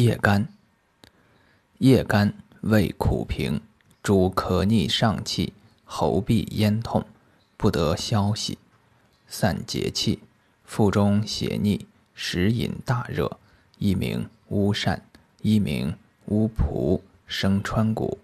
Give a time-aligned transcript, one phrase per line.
[0.00, 0.48] 叶干，
[1.76, 3.60] 叶干味苦平，
[4.02, 5.52] 主咳逆上气，
[5.84, 7.04] 喉痹咽痛，
[7.58, 8.56] 不得消息，
[9.28, 10.20] 散结气，
[10.64, 11.84] 腹中血逆，
[12.14, 13.38] 食饮大热，
[13.76, 15.02] 一名乌扇，
[15.42, 15.94] 一名
[16.28, 18.16] 乌蒲，生川谷。